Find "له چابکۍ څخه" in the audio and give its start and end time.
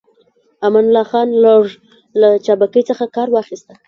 2.19-3.05